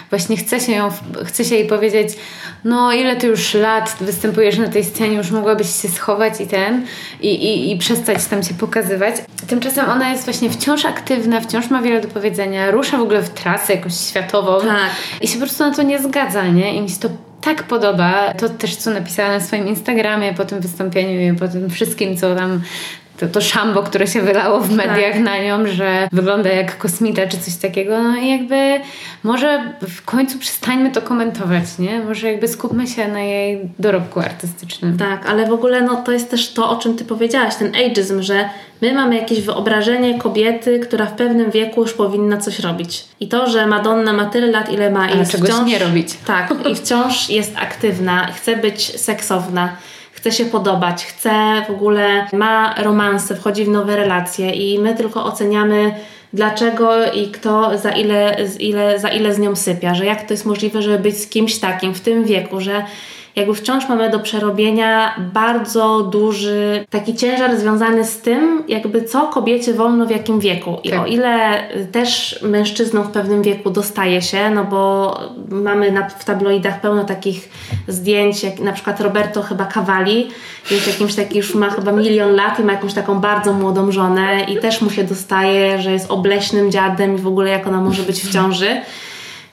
[0.09, 0.89] właśnie chce się, ją,
[1.25, 2.09] chce się jej powiedzieć,
[2.63, 6.85] no ile ty już lat występujesz na tej scenie, już mogłabyś się schować i ten,
[7.21, 9.15] i, i, i przestać tam się pokazywać.
[9.47, 13.29] Tymczasem ona jest właśnie wciąż aktywna, wciąż ma wiele do powiedzenia, rusza w ogóle w
[13.29, 14.89] trasę jakąś światową Tak.
[15.21, 16.75] i się po prostu na to nie zgadza, nie?
[16.75, 17.09] I mi się to
[17.47, 18.33] tak podoba.
[18.33, 22.35] To też, co napisała na swoim Instagramie po tym wystąpieniu i po tym wszystkim, co
[22.35, 22.61] tam
[23.19, 25.21] to, to szambo, które się wylało w mediach Tak.
[25.21, 28.03] na nią, że wygląda jak kosmita czy coś takiego.
[28.03, 28.79] No i jakby
[29.23, 31.99] może w końcu przestańmy to komentować, nie?
[31.99, 34.97] Może jakby skupmy się na jej dorobku artystycznym.
[34.97, 38.21] Tak, ale w ogóle no, to jest też to, o czym ty powiedziałaś, ten ageism,
[38.21, 38.49] że
[38.81, 43.05] my mamy jakieś wyobrażenie kobiety, która w pewnym wieku już powinna coś robić.
[43.19, 45.67] I to, że Madonna ma tyle lat, ile ma i Ale jest czegoś wciąż...
[45.67, 46.13] nie robić.
[46.25, 49.69] Tak, i wciąż jest aktywna, chce być seksowna,
[50.17, 55.25] chce się podobać, chce w ogóle, ma romanse, wchodzi w nowe relacje i my tylko
[55.25, 55.95] oceniamy
[56.33, 60.45] dlaczego i kto za ile, ile, za ile z nią sypia, że jak to jest
[60.45, 62.85] możliwe, żeby być z kimś takim w tym wieku, że
[63.37, 69.73] jakby wciąż mamy do przerobienia bardzo duży taki ciężar związany z tym, jakby co kobiecie
[69.73, 70.77] wolno w jakim wieku.
[70.83, 70.99] I Tak.
[71.01, 75.13] o ile też mężczyznom w pewnym wieku dostaje się, no bo
[75.49, 77.49] mamy na, w tabloidach pełno takich
[77.87, 80.27] zdjęć, jak na przykład Roberto chyba Cavalli,
[80.71, 84.43] jest jakimś taki już ma chyba milion lat i ma jakąś taką bardzo młodą żonę
[84.47, 88.03] i też mu się dostaje, że jest obleśnym dziadem i w ogóle jak ona może
[88.03, 88.81] być w ciąży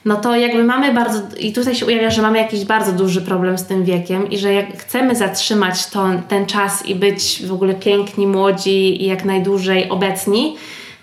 [0.05, 3.57] no to jakby mamy bardzo, i tutaj się ujawia, że mamy jakiś bardzo duży problem
[3.57, 7.73] z tym wiekiem i że jak chcemy zatrzymać to, ten czas i być w ogóle
[7.73, 10.55] piękni, młodzi i jak najdłużej obecni,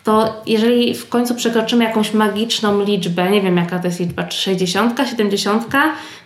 [0.05, 4.39] to jeżeli w końcu przekroczymy jakąś magiczną liczbę, nie wiem jaka to jest liczba, czy
[4.39, 5.67] 60, 70,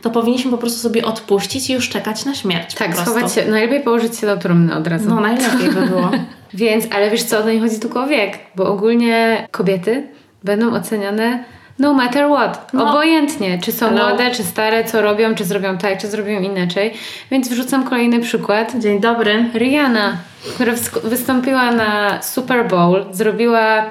[0.03, 2.75] to powinniśmy po prostu sobie odpuścić i już czekać na śmierć.
[2.75, 5.09] Tak, schować się, najlepiej położyć się do trumny od razu.
[5.09, 6.11] No najlepiej by było.
[6.55, 10.09] Więc, ale wiesz co, to nie chodzi tylko o wiek, bo ogólnie kobiety
[10.45, 11.45] będą oceniane
[11.79, 12.73] no matter what.
[12.73, 12.91] No.
[12.91, 14.09] Obojętnie, czy są Hello.
[14.09, 16.95] młode, czy stare, co robią, czy zrobią tak, czy zrobią inaczej.
[17.31, 18.73] Więc wrzucam kolejny przykład.
[18.79, 19.51] Dzień dobry.
[19.55, 20.17] Rihanna,
[20.55, 20.73] która
[21.05, 23.85] wystąpiła na Super Bowl, zrobiła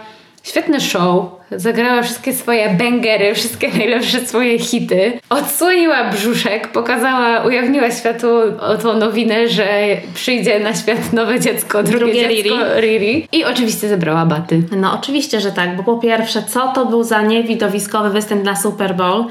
[0.44, 8.28] świetny show, zagrała wszystkie swoje bangery, wszystkie najlepsze swoje hity, odsłoniła brzuszek, pokazała, ujawniła światu
[8.60, 9.68] o tą nowinę, że
[10.14, 13.28] przyjdzie na świat nowe dziecko, drugie, Drugie dziecko Riri.
[13.32, 14.64] I oczywiście zebrała baty.
[14.78, 18.96] No oczywiście, że tak, bo po pierwsze, co to był za niewidowiskowy występ na Super
[18.96, 19.26] Bowl?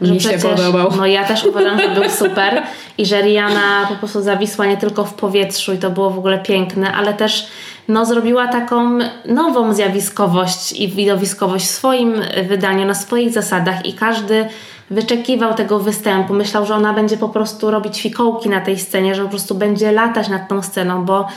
[0.00, 0.92] Mi się podobał.
[0.96, 2.62] No ja też uważam, że był super
[2.98, 6.38] i że Rihanna po prostu zawisła nie tylko w powietrzu i to było w ogóle
[6.38, 7.48] piękne, ale też
[7.88, 12.14] no, zrobiła taką nową zjawiskowość i widowiskowość w swoim
[12.48, 14.48] wydaniu, na swoich zasadach i każdy
[14.90, 16.34] wyczekiwał tego występu.
[16.34, 19.92] Myślał, że ona będzie po prostu robić fikołki na tej scenie, że po prostu będzie
[19.92, 21.28] latać nad tą sceną, bo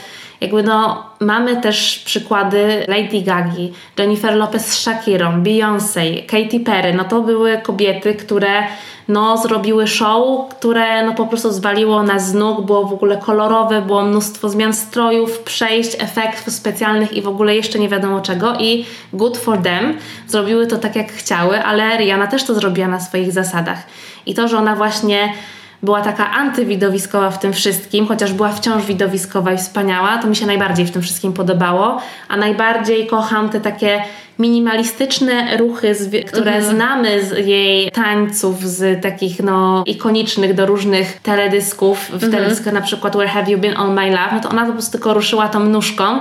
[0.42, 6.94] jakby no mamy też przykłady Lady Gagi, Jennifer Lopez z Shakirą, Beyoncé, Katy Perry.
[6.94, 8.64] No to były kobiety, które
[9.08, 13.82] no zrobiły show, które no po prostu zwaliło nas z nóg, było w ogóle kolorowe,
[13.82, 18.86] było mnóstwo zmian strojów, przejść, efektów specjalnych i w ogóle jeszcze nie wiadomo czego i
[19.14, 19.98] good for them.
[20.28, 23.84] Zrobiły to tak jak chciały, ale Rihanna też to zrobiła na swoich zasadach.
[24.26, 25.34] I to, że ona właśnie
[25.84, 30.46] była taka antywidowiskowa w tym wszystkim, chociaż była wciąż widowiskowa i wspaniała, to mi się
[30.46, 32.02] najbardziej w tym wszystkim podobało.
[32.28, 34.04] A najbardziej kocham te takie
[34.40, 35.96] minimalistyczne ruchy,
[36.28, 42.82] które znamy z jej tańców, z takich no ikonicznych do różnych teledysków, w teledyskach na
[42.82, 45.50] przykład Where Have You Been All My Life, no to ona po prostu tylko ruszyła
[45.50, 46.20] tą nóżką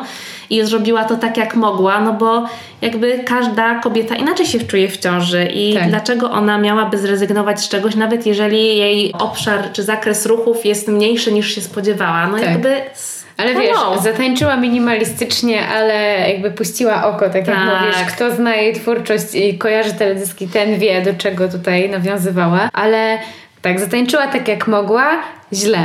[0.51, 2.45] i zrobiła to tak jak mogła, no bo
[2.83, 5.89] jakby każda kobieta inaczej się czuje w ciąży i Tak.
[5.89, 11.33] dlaczego ona miałaby zrezygnować z czegoś, nawet jeżeli jej obszar czy zakres ruchów jest mniejszy
[11.33, 12.27] niż się spodziewała.
[12.27, 12.47] No Tak.
[12.51, 12.77] jakby...
[13.37, 13.95] Ale hello.
[13.95, 15.95] wiesz, zatańczyła minimalistycznie, ale
[16.31, 17.81] jakby puściła oko, tak jak Tak.
[17.83, 17.97] mówisz.
[18.15, 22.71] Kto zna jej twórczość i kojarzy teledyski, ten wie, do czego tutaj nawiązywała.
[22.73, 23.19] Ale
[23.62, 25.07] tak, zatańczyła tak jak mogła,
[25.53, 25.79] źle.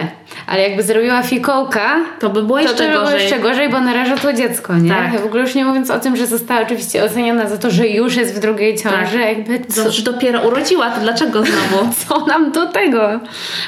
[0.47, 3.21] Ale jakby zrobiła fikołka, To by było to jeszcze by było gorzej.
[3.21, 4.89] jeszcze gorzej, bo naraża to dziecko, nie?
[4.89, 5.19] Tak.
[5.21, 8.15] W ogóle już nie mówiąc o tym, że została oczywiście oceniona za to, że już
[8.15, 9.27] jest w drugiej ciąży, Tak.
[9.37, 11.89] jakby co, dopiero urodziła, to dlaczego znowu?
[12.07, 13.19] co nam do tego?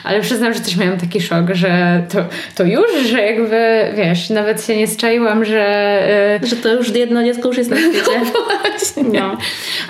[0.03, 2.17] Ale przyznam, że też miałam taki szok, że to,
[2.55, 6.39] to już, że jakby, wiesz, nawet się nie zczaiłam, że...
[6.41, 8.11] Yy, Że to już jedno dziecko już jest na świecie.
[9.13, 9.19] No.
[9.19, 9.37] Ale,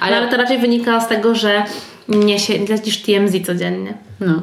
[0.02, 1.64] Ale- ale to raczej wynika z tego, że
[2.10, 3.94] nie się, lecisz TMZ codziennie.
[4.20, 4.42] no.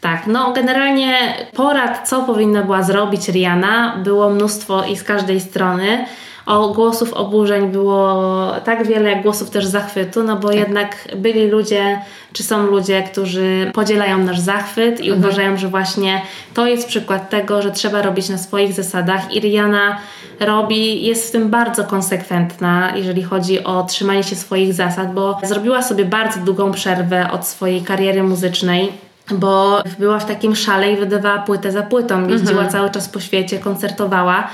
[0.00, 6.06] Tak, no generalnie porad, co powinna była zrobić Rihanna, było mnóstwo i z każdej strony.
[6.46, 10.56] O głosów oburzeń było tak wiele, jak głosów też zachwytu, no bo tak.
[10.56, 12.00] jednak byli ludzie,
[12.32, 15.18] czy są ludzie, którzy podzielają nasz zachwyt i mhm.
[15.18, 16.22] uważają, że właśnie
[16.54, 19.34] to jest przykład tego, że trzeba robić na swoich zasadach.
[19.34, 19.98] I Rihanna
[20.40, 25.82] robi, jest w tym bardzo konsekwentna, jeżeli chodzi o trzymanie się swoich zasad, bo zrobiła
[25.82, 28.92] sobie bardzo długą przerwę od swojej kariery muzycznej
[29.30, 32.70] bo była w takim szale i wydawała płytę za płytą, jeździła mhm.
[32.70, 34.48] cały czas po świecie, koncertowała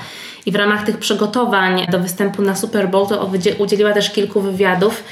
[0.45, 5.03] i w ramach tych przygotowań do występu na Super Bowl to udzieliła też kilku wywiadów,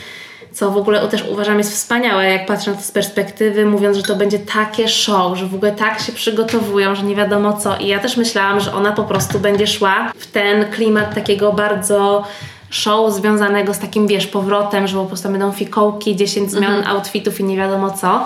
[0.51, 4.03] co w ogóle też uważam jest wspaniałe, jak patrzę na to z perspektywy, mówiąc, że
[4.03, 7.77] to będzie takie show, że w ogóle tak się przygotowują, że nie wiadomo co.
[7.77, 12.23] I ja też myślałam, że ona po prostu będzie szła w ten klimat takiego bardzo
[12.69, 16.95] show związanego z takim, wiesz, powrotem, że po prostu będą fikołki, 10 zmian mhm.
[16.95, 18.25] outfitów i nie wiadomo co.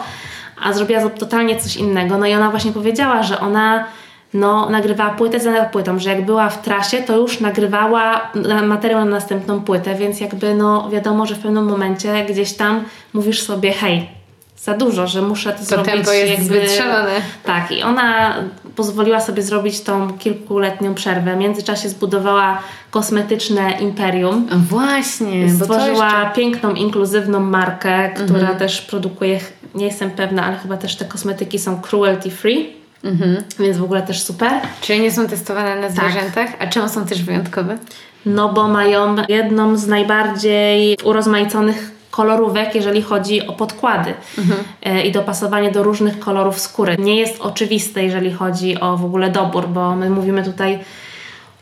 [0.64, 2.18] A zrobiła totalnie coś innego.
[2.18, 3.86] No i ona właśnie powiedziała, że ona
[4.34, 8.32] no, nagrywała płytę za płytą, że jak była w trasie, to już nagrywała
[8.64, 13.42] materiał na następną płytę, więc jakby no wiadomo, że w pewnym momencie gdzieś tam mówisz
[13.44, 14.10] sobie, hej,
[14.58, 15.94] za dużo, że muszę to, to zrobić.
[15.94, 17.12] Tempo jest jakby, zbyt szalone.
[17.44, 18.36] Tak, i ona
[18.76, 21.36] pozwoliła sobie zrobić tą kilkuletnią przerwę.
[21.36, 22.60] W międzyczasie zbudowała
[22.92, 24.48] kosmetyczne imperium.
[24.52, 26.32] A właśnie, stworzyła jeszcze...
[26.36, 28.60] piękną, inkluzywną markę, która mhm.
[28.60, 29.40] też produkuje,
[29.76, 32.81] nie jestem pewna, ale chyba też te kosmetyki są cruelty free.
[33.04, 33.44] Mhm.
[33.60, 34.52] Więc w ogóle też super.
[34.82, 35.92] Czyli nie są testowane na tak.
[35.92, 36.52] zwierzętach?
[36.52, 36.64] Tak.
[36.64, 37.78] A czemu są też wyjątkowe?
[38.26, 44.60] No bo mają jedną z najbardziej urozmaiconych kolorówek, jeżeli chodzi o podkłady mhm.
[44.84, 46.96] E, i dopasowanie do różnych kolorów skóry.
[47.00, 50.80] Nie jest oczywiste, jeżeli chodzi o w ogóle dobór, bo my mówimy tutaj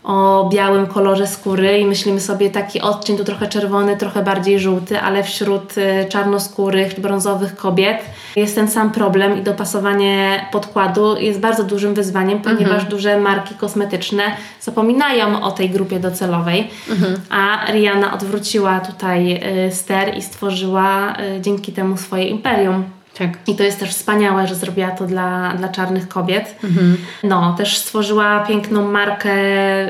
[0.04, 5.00] o białym kolorze skóry i myślimy sobie taki odcień tu trochę czerwony, trochę bardziej żółty,
[5.00, 7.98] ale wśród y, czarnoskórych, brązowych kobiet
[8.36, 12.90] jest ten sam problem i dopasowanie podkładu jest bardzo dużym wyzwaniem, ponieważ mhm.
[12.90, 14.24] duże marki kosmetyczne
[14.62, 17.16] zapominają o tej grupie docelowej, mhm.
[17.30, 22.99] a Rihanna odwróciła tutaj y, ster i stworzyła y, dzięki temu swoje imperium.
[23.20, 23.30] Tak.
[23.48, 26.56] I to jest też wspaniałe, że zrobiła to dla, dla czarnych kobiet.
[26.64, 26.98] Mhm.
[27.24, 29.34] No, też stworzyła piękną markę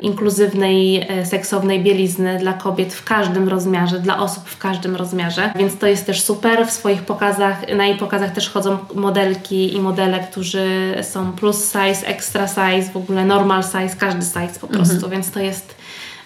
[0.02, 5.52] inkluzywnej, e, seksownej bielizny dla kobiet w każdym rozmiarze, dla osób w każdym rozmiarze.
[5.56, 6.68] Więc to jest też super.
[6.68, 12.08] W swoich pokazach, na jej pokazach też chodzą modelki i modele, którzy są plus size,
[12.08, 14.94] extra size, w ogóle normal size, każdy size po prostu.
[14.94, 15.12] Mhm.
[15.12, 15.76] Więc to jest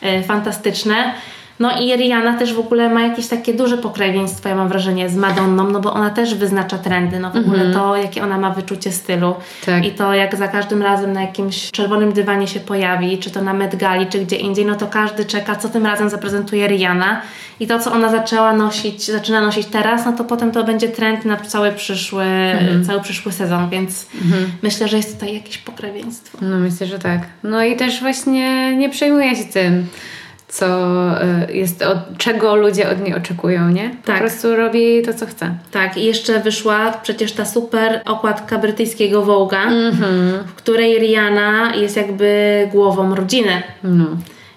[0.02, 1.14] e, fantastyczne.
[1.60, 5.16] No i Rihanna też w ogóle ma jakieś takie duże pokrewieństwo, ja mam wrażenie, z
[5.16, 7.76] Madonną, no bo ona też wyznacza trendy, no w ogóle mm -hmm.
[7.76, 9.36] to, jakie ona ma wyczucie stylu
[9.66, 9.86] tak.
[9.86, 13.54] i to, jak za każdym razem na jakimś czerwonym dywanie się pojawi, czy to na
[13.54, 17.22] Met Gali, czy gdzie indziej, no to każdy czeka, co tym razem zaprezentuje Rihanna
[17.60, 21.26] i to, co ona zaczęła nosić, zaczyna nosić teraz, no to potem to będzie trend
[21.26, 22.88] na cały przyszły, mm -hmm.
[22.88, 24.46] cały przyszły sezon, więc mm -hmm.
[24.64, 26.38] myślę, że jest tutaj jakieś pokrewieństwo.
[26.42, 27.22] No myślę, że tak.
[27.44, 29.88] No i też właśnie nie przejmuję się tym
[30.54, 30.66] co
[31.50, 33.90] y, jest, od czego ludzie od niej oczekują, nie?
[33.90, 34.20] Po tak.
[34.20, 35.56] prostu robi to, co chce.
[35.72, 40.44] Tak, i jeszcze wyszła przecież ta super okładka brytyjskiego Vogue'a, mm -hmm.
[40.48, 43.64] w której Rihanna jest jakby głową rodziny.
[43.84, 44.06] No.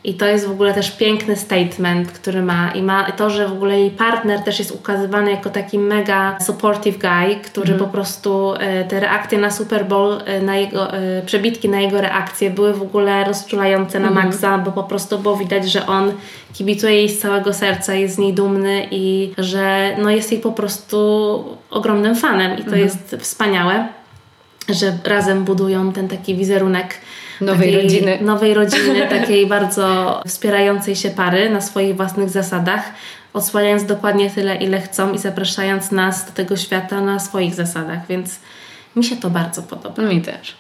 [0.07, 2.71] I to jest w ogóle też piękny statement, który ma.
[2.71, 6.99] I ma to, że w ogóle jej partner też jest ukazywany jako taki mega supportive
[6.99, 7.79] guy, który mm.
[7.79, 12.01] po prostu e, te reakcje na Super Bowl, e, na jego, e, przebitki na jego
[12.01, 14.25] reakcje były w ogóle rozczulające na mm.
[14.25, 16.13] maksa, bo po prostu było widać, że on
[16.53, 20.53] kibicuje jej z całego serca, jest z niej dumny i że no, jest jej po
[20.53, 20.99] prostu
[21.71, 22.59] ogromnym fanem.
[22.59, 22.81] I to mm.
[22.81, 23.89] jest wspaniałe,
[24.69, 26.95] że razem budują ten taki wizerunek
[27.41, 28.19] nowej rodziny.
[28.21, 32.93] Nowej rodziny, takiej bardzo wspierającej się pary na swoich własnych zasadach,
[33.33, 38.39] odsłaniając dokładnie tyle, ile chcą i zapraszając nas do tego świata na swoich zasadach, więc
[38.97, 40.03] mi się to bardzo podoba.
[40.03, 40.57] Mi też.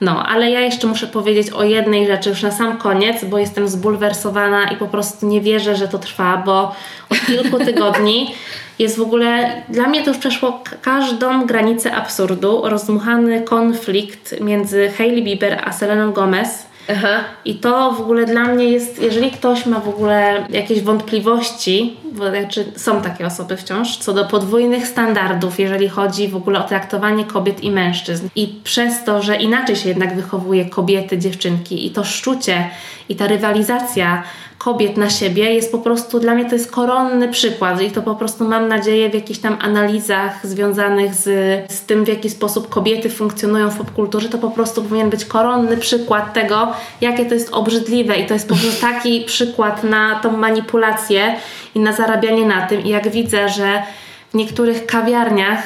[0.00, 3.68] No, ale ja jeszcze muszę powiedzieć o jednej rzeczy już na sam koniec, bo jestem
[3.68, 6.74] zbulwersowana i po prostu nie wierzę, że to trwa, bo
[7.10, 8.26] od kilku tygodni
[8.80, 15.24] jest w ogóle, dla mnie to już przeszło każdą granicę absurdu, rozdmuchany konflikt między Hailey
[15.24, 16.70] Bieber a Seleną Gomez.
[16.92, 17.24] Aha.
[17.44, 22.30] I to w ogóle dla mnie jest, jeżeli ktoś ma w ogóle jakieś wątpliwości, bo
[22.30, 27.24] znaczy są takie osoby wciąż, co do podwójnych standardów, jeżeli chodzi w ogóle o traktowanie
[27.24, 28.28] kobiet i mężczyzn.
[28.36, 32.70] I przez to, że inaczej się jednak wychowuje kobiety, dziewczynki i to szczucie
[33.08, 34.22] i ta rywalizacja
[34.60, 38.14] kobiet na siebie jest po prostu, dla mnie to jest koronny przykład i to po
[38.14, 41.24] prostu mam nadzieję w jakichś tam analizach związanych z,
[41.72, 45.76] z tym, w jaki sposób kobiety funkcjonują w popkulturze, to po prostu powinien być koronny
[45.76, 48.16] przykład tego, jakie to jest obrzydliwe.
[48.16, 51.34] I to jest po prostu taki przykład na tą manipulację
[51.74, 52.84] i na zarabianie na tym.
[52.84, 53.82] I jak widzę, że
[54.30, 55.62] w niektórych kawiarniach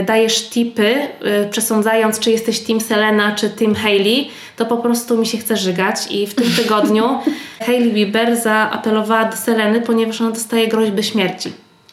[0.00, 0.96] y, dajesz tipy,
[1.44, 5.56] y, przesądzając, czy jesteś Team Selena, czy Team Hailey, to po prostu mi się chce
[5.56, 5.96] żygać.
[6.10, 7.18] I w tym tygodniu
[7.66, 11.52] Hailey Bieber zaapelowała do Seleny, ponieważ ona dostaje groźby śmierci.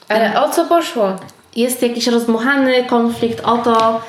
[0.10, 1.16] Ale o co poszło?
[1.56, 4.02] Jest jakiś rozmuchany konflikt o to,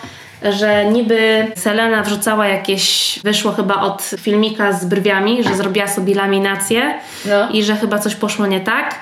[0.50, 6.94] że niby Selena wrzucała jakieś, wyszło chyba od filmika z brwiami, że zrobiła sobie laminację
[7.26, 7.48] No.
[7.50, 8.94] i że chyba coś poszło nie tak.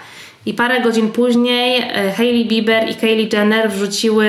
[0.46, 4.26] I parę godzin później e, Hailey Bieber i Kylie Jenner wrzuciły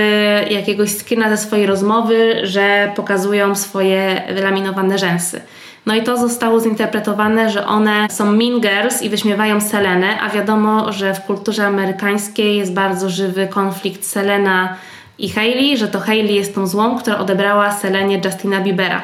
[0.49, 5.41] jakiegoś skina ze swojej rozmowy, że pokazują swoje wylaminowane rzęsy.
[5.85, 10.93] No i to zostało zinterpretowane, że one są mean girls i wyśmiewają Selenę, a wiadomo,
[10.93, 14.75] że w kulturze amerykańskiej jest bardzo żywy konflikt Selena
[15.19, 19.01] i Hailey, że to Hailey jest tą złą, która odebrała Selenie Justina Biebera.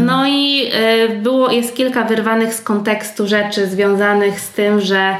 [0.00, 0.70] No i
[1.10, 5.16] y, było, jest kilka wyrwanych z kontekstu rzeczy związanych z tym, że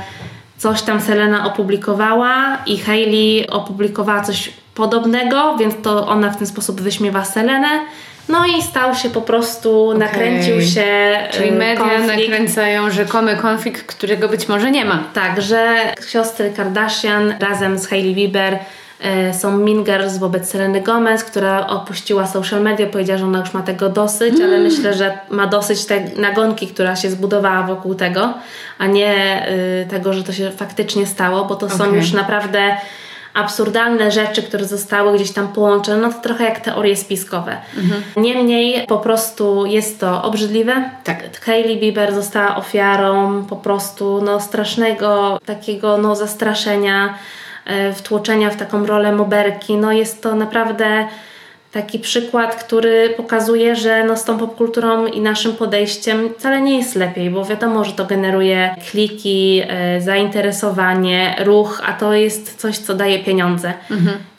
[0.64, 6.80] coś tam Selena opublikowała i Hailey opublikowała coś podobnego, więc to ona w ten sposób
[6.80, 7.68] wyśmiewa Selenę.
[8.28, 12.30] No i stał się po prostu, nakręcił się Czyli y, media konflikt.
[12.30, 15.02] nakręcają rzekomy konflikt, którego być może nie ma.
[15.14, 15.76] Tak, że
[16.08, 18.58] siostry Kardashian razem z Hailey Bieber e,
[19.32, 23.62] są mean girls wobec Seleny Gomez, która opuściła social media, powiedziała, że ona już ma
[23.62, 28.34] tego dosyć, ale myślę, że ma dosyć tej nagonki, która się zbudowała wokół tego,
[28.78, 29.46] a nie
[29.82, 31.96] y, tego, że to się faktycznie stało, bo to są Okej.
[31.96, 32.76] już naprawdę
[33.34, 37.56] absurdalne rzeczy, które zostały gdzieś tam połączone, no to trochę jak teorie spiskowe.
[38.16, 40.90] Niemniej po prostu jest to obrzydliwe.
[41.04, 41.40] Tak.
[41.40, 47.14] Hailey Bieber została ofiarą po prostu no, strasznego takiego no, zastraszenia, e,
[47.94, 49.76] wtłoczenia w taką rolę moberki.
[49.76, 51.08] No, jest to naprawdę
[51.74, 56.94] taki przykład, który pokazuje, że no, z tą popkulturą i naszym podejściem wcale nie jest
[56.94, 62.94] lepiej, bo wiadomo, że to generuje kliki, e, zainteresowanie, ruch, a to jest coś, co
[62.94, 63.72] daje pieniądze.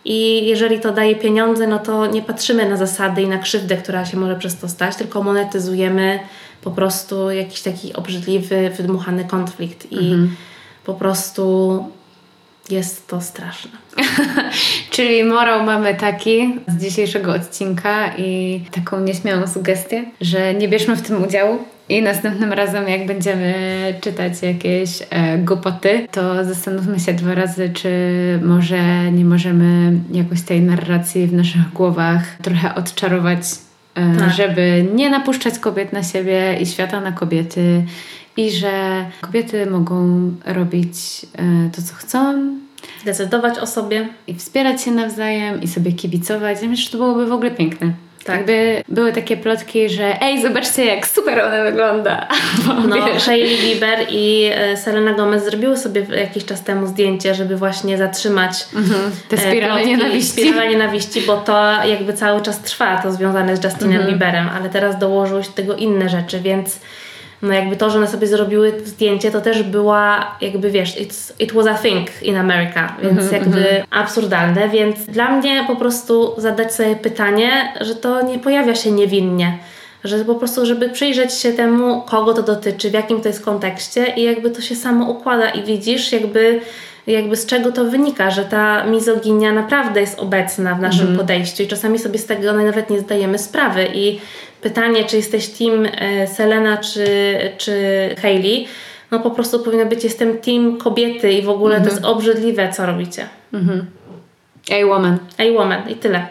[0.05, 4.05] I jeżeli to daje pieniądze, no to nie patrzymy na zasady i na krzywdę, która
[4.05, 6.19] się może przez to stać, tylko monetyzujemy
[6.61, 10.15] po prostu jakiś taki obrzydliwy, wydmuchany konflikt i
[10.85, 11.83] po prostu
[12.69, 13.71] jest to straszne.
[14.91, 21.01] Czyli morał mamy taki z dzisiejszego odcinka i taką nieśmiałą sugestię, że nie bierzmy w
[21.01, 21.59] tym udziału.
[21.89, 23.53] I następnym razem, jak będziemy
[24.01, 27.89] czytać jakieś e, głupoty, to zastanówmy się dwa razy, czy
[28.43, 33.39] może nie możemy jakoś tej narracji w naszych głowach trochę odczarować,
[33.95, 34.33] e, Tak.
[34.33, 37.83] żeby nie napuszczać kobiet na siebie i świata na kobiety.
[38.37, 40.97] I że kobiety mogą robić
[41.37, 42.55] e, to, co chcą,
[43.05, 44.07] Decydować o sobie.
[44.27, 46.61] i wspierać się nawzajem i sobie kibicować.
[46.61, 47.91] Ja myślę, że to byłoby w ogóle piękne.
[48.25, 48.37] Tak.
[48.37, 52.27] Jakby były takie plotki, że ej, zobaczcie jak super ona wygląda.
[52.89, 57.97] No, Hailey Bieber i e, Selena Gomez zrobiły sobie jakiś czas temu zdjęcie, żeby właśnie
[57.97, 60.31] zatrzymać mhm, te e, spirale plotki, nienawiści.
[60.31, 64.11] Spirale nienawiści, bo to jakby cały czas trwa, to związane z Justinem Mhm.
[64.13, 66.79] Bieberem, ale teraz dołożyły się tego inne rzeczy, więc
[67.45, 70.99] no jakby to, że one sobie zrobiły zdjęcie, to też była jakby wiesz,
[71.39, 76.33] it was a thing in America, więc Mhm, jakby absurdalne, więc dla mnie po prostu
[76.37, 79.57] zadać sobie pytanie, że to nie pojawia się niewinnie.
[80.03, 84.13] Że po prostu, żeby przyjrzeć się temu, kogo to dotyczy, w jakim to jest kontekście
[84.15, 86.59] i jakby to się samo układa i widzisz jakby,
[87.07, 91.67] jakby z czego to wynika, że ta mizoginia naprawdę jest obecna w naszym podejściu i
[91.67, 94.19] czasami sobie z tego nawet nie zdajemy sprawy i
[94.65, 97.07] pytanie, czy jesteś team e, Selena czy,
[97.57, 97.71] czy
[98.21, 98.67] Hailey,
[99.11, 102.85] no po prostu powinno być jestem team kobiety i w ogóle to jest obrzydliwe, co
[102.85, 103.27] robicie.
[104.69, 105.17] Ej, woman.
[105.37, 106.27] Ej, woman i tyle.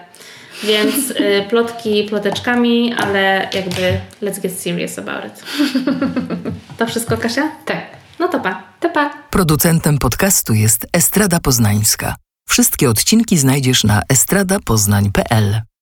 [0.64, 5.42] Więc y, plotki ploteczkami, ale jakby let's get serious about it.
[6.78, 7.50] To wszystko, Kasia?
[7.64, 7.84] Tak.
[8.18, 8.62] No to pa.
[8.80, 9.10] To pa.
[9.30, 12.14] Producentem podcastu jest Estrada Poznańska.
[12.48, 15.64] Wszystkie odcinki znajdziesz na estradapoznań.pl.